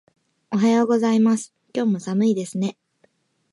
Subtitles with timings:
[0.51, 1.53] おはようございます。
[1.75, 2.75] 今日も寒いですね。